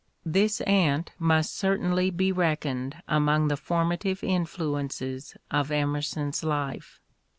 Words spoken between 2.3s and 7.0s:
reckoned among the formative influences of Emerson's life.